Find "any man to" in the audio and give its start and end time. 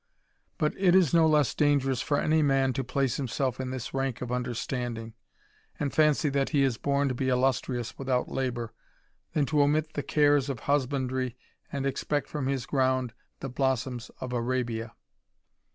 2.19-2.83